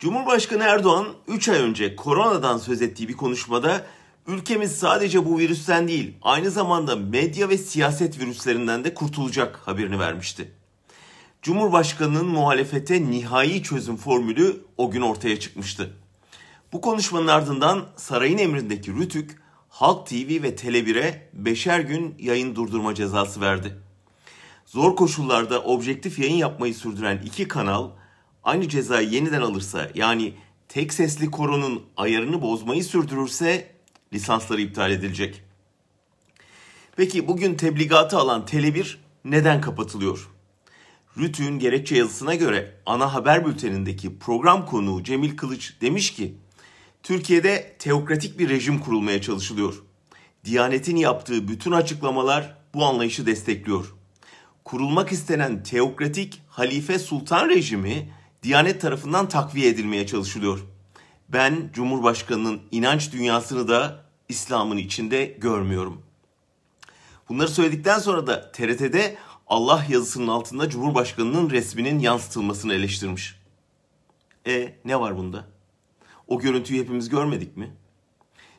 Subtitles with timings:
[0.00, 3.86] Cumhurbaşkanı Erdoğan 3 ay önce koronadan söz ettiği bir konuşmada
[4.26, 10.52] ülkemiz sadece bu virüsten değil aynı zamanda medya ve siyaset virüslerinden de kurtulacak haberini vermişti.
[11.42, 15.96] Cumhurbaşkanının muhalefete nihai çözüm formülü o gün ortaya çıkmıştı.
[16.72, 23.40] Bu konuşmanın ardından sarayın emrindeki Rütük, Halk TV ve Tele1'e beşer gün yayın durdurma cezası
[23.40, 23.76] verdi.
[24.66, 27.90] Zor koşullarda objektif yayın yapmayı sürdüren iki kanal
[28.46, 30.34] aynı cezayı yeniden alırsa yani
[30.68, 33.72] tek sesli koronun ayarını bozmayı sürdürürse
[34.12, 35.42] lisansları iptal edilecek.
[36.96, 40.30] Peki bugün tebligatı alan Tele1 neden kapatılıyor?
[41.18, 46.34] Rütü'nün gerekçe yazısına göre ana haber bültenindeki program konuğu Cemil Kılıç demiş ki
[47.02, 49.82] Türkiye'de teokratik bir rejim kurulmaya çalışılıyor.
[50.44, 53.94] Diyanet'in yaptığı bütün açıklamalar bu anlayışı destekliyor.
[54.64, 58.08] Kurulmak istenen teokratik halife sultan rejimi
[58.42, 60.60] Diyanet tarafından takviye edilmeye çalışılıyor.
[61.28, 66.02] Ben Cumhurbaşkanı'nın inanç dünyasını da İslam'ın içinde görmüyorum.
[67.28, 69.16] Bunları söyledikten sonra da TRT'de
[69.46, 73.40] Allah yazısının altında Cumhurbaşkanı'nın resminin yansıtılmasını eleştirmiş.
[74.46, 75.44] E ne var bunda?
[76.28, 77.70] O görüntüyü hepimiz görmedik mi?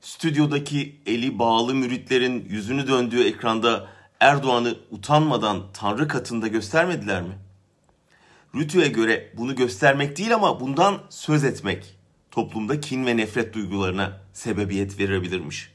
[0.00, 3.88] Stüdyodaki eli bağlı müritlerin yüzünü döndüğü ekranda
[4.20, 7.38] Erdoğan'ı utanmadan Tanrı katında göstermediler mi?
[8.54, 11.96] Rütü'ye göre bunu göstermek değil ama bundan söz etmek
[12.30, 15.72] toplumda kin ve nefret duygularına sebebiyet verebilirmiş.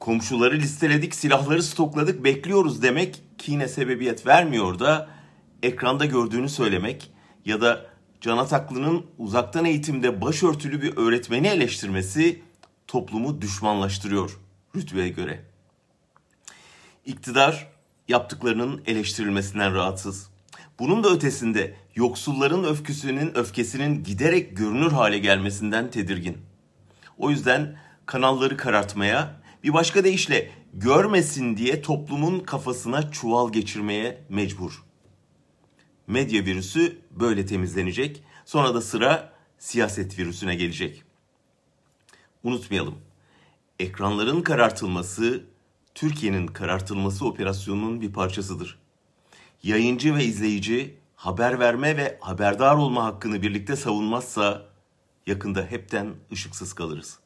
[0.00, 5.08] Komşuları listeledik, silahları stokladık, bekliyoruz demek kine sebebiyet vermiyor da
[5.62, 7.10] ekranda gördüğünü söylemek
[7.44, 7.86] ya da
[8.20, 12.42] Can Ataklı'nın uzaktan eğitimde başörtülü bir öğretmeni eleştirmesi
[12.86, 14.38] toplumu düşmanlaştırıyor
[14.76, 15.44] Rütü'ye göre.
[17.04, 17.68] İktidar
[18.08, 20.35] yaptıklarının eleştirilmesinden rahatsız.
[20.78, 26.38] Bunun da ötesinde yoksulların öfküsünün öfkesinin giderek görünür hale gelmesinden tedirgin.
[27.18, 34.82] O yüzden kanalları karartmaya, bir başka deyişle görmesin diye toplumun kafasına çuval geçirmeye mecbur.
[36.06, 38.22] Medya virüsü böyle temizlenecek.
[38.44, 41.02] Sonra da sıra siyaset virüsüne gelecek.
[42.42, 42.94] Unutmayalım.
[43.78, 45.44] Ekranların karartılması
[45.94, 48.78] Türkiye'nin karartılması operasyonunun bir parçasıdır.
[49.66, 54.62] Yayıncı ve izleyici haber verme ve haberdar olma hakkını birlikte savunmazsa
[55.26, 57.18] yakında hepten ışıksız kalırız.